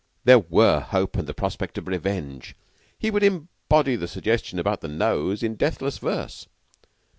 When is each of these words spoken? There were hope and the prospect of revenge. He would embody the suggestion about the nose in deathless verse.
There 0.23 0.39
were 0.39 0.79
hope 0.79 1.15
and 1.15 1.27
the 1.27 1.33
prospect 1.35 1.77
of 1.77 1.85
revenge. 1.85 2.55
He 2.97 3.11
would 3.11 3.21
embody 3.21 3.95
the 3.95 4.07
suggestion 4.07 4.57
about 4.57 4.81
the 4.81 4.87
nose 4.87 5.43
in 5.43 5.53
deathless 5.53 5.99
verse. 5.99 6.47